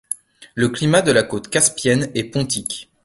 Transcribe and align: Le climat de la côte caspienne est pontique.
Le 0.55 0.69
climat 0.69 1.03
de 1.03 1.11
la 1.11 1.21
côte 1.21 1.47
caspienne 1.49 2.09
est 2.15 2.23
pontique. 2.23 2.89